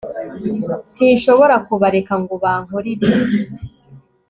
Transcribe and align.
sinshobora 0.93 1.55
kubareka 1.67 2.13
ngo 2.21 2.33
bankore 2.43 2.87
ibi 2.95 3.09